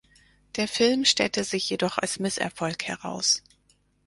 Der 0.55 0.67
Film 0.67 1.05
stellte 1.05 1.43
sich 1.43 1.69
jedoch 1.69 1.99
als 1.99 2.17
Misserfolg 2.17 2.85
heraus. 2.85 3.43